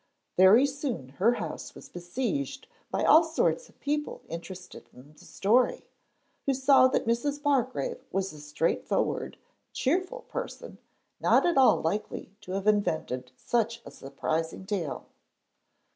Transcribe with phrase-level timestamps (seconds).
[0.35, 5.85] Very soon her house was besieged by all sorts of people interested in the story,
[6.47, 7.39] who saw that Mrs.
[7.43, 9.37] Bargrave was a straightforward,
[9.73, 10.79] cheerful person,
[11.19, 15.05] not at all likely to have invented such a surprising tale.